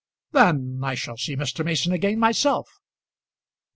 "Then 0.31 0.79
I 0.83 0.95
shall 0.95 1.15
see 1.15 1.35
Mr. 1.35 1.63
Mason 1.63 1.91
again 1.93 2.17
myself." 2.17 2.79